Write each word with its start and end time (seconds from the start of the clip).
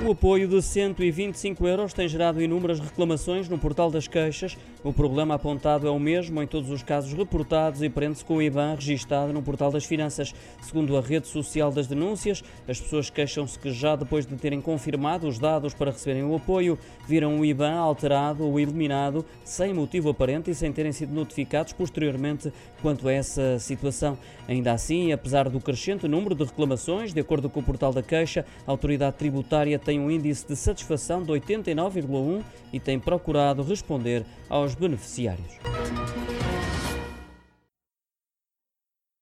O 0.00 0.12
apoio 0.12 0.46
de 0.46 0.62
125 0.62 1.66
euros 1.66 1.92
tem 1.92 2.06
gerado 2.06 2.40
inúmeras 2.40 2.78
reclamações 2.78 3.48
no 3.48 3.58
portal 3.58 3.90
das 3.90 4.06
queixas. 4.06 4.56
O 4.84 4.92
problema 4.92 5.34
apontado 5.34 5.88
é 5.88 5.90
o 5.90 5.98
mesmo 5.98 6.40
em 6.40 6.46
todos 6.46 6.70
os 6.70 6.84
casos 6.84 7.12
reportados 7.12 7.82
e 7.82 7.88
prende-se 7.88 8.24
com 8.24 8.36
o 8.36 8.42
IBAN 8.42 8.76
registado 8.76 9.32
no 9.32 9.42
portal 9.42 9.72
das 9.72 9.84
finanças. 9.84 10.32
Segundo 10.62 10.96
a 10.96 11.00
rede 11.00 11.26
social 11.26 11.72
das 11.72 11.88
denúncias, 11.88 12.44
as 12.68 12.80
pessoas 12.80 13.10
queixam-se 13.10 13.58
que 13.58 13.72
já 13.72 13.96
depois 13.96 14.24
de 14.24 14.36
terem 14.36 14.60
confirmado 14.60 15.26
os 15.26 15.36
dados 15.36 15.74
para 15.74 15.90
receberem 15.90 16.22
o 16.22 16.36
apoio, 16.36 16.78
viram 17.08 17.40
o 17.40 17.44
IBAN 17.44 17.74
alterado 17.74 18.46
ou 18.46 18.60
eliminado 18.60 19.26
sem 19.44 19.74
motivo 19.74 20.10
aparente 20.10 20.48
e 20.48 20.54
sem 20.54 20.72
terem 20.72 20.92
sido 20.92 21.12
notificados 21.12 21.72
posteriormente 21.72 22.52
quanto 22.80 23.08
a 23.08 23.12
essa 23.12 23.58
situação. 23.58 24.16
Ainda 24.46 24.72
assim, 24.72 25.12
apesar 25.12 25.48
do 25.48 25.60
crescente 25.60 26.06
número 26.06 26.36
de 26.36 26.44
reclamações, 26.44 27.12
de 27.12 27.20
acordo 27.20 27.50
com 27.50 27.58
o 27.58 27.64
portal 27.64 27.92
da 27.92 28.02
queixa, 28.02 28.46
a 28.64 28.70
autoridade 28.70 29.16
tributária 29.16 29.76
tem 29.88 29.97
um 29.98 30.10
índice 30.10 30.46
de 30.46 30.56
satisfação 30.56 31.22
de 31.22 31.32
89,1 31.32 32.42
e 32.72 32.78
tem 32.80 32.98
procurado 32.98 33.62
responder 33.62 34.24
aos 34.48 34.74
beneficiários. 34.74 35.58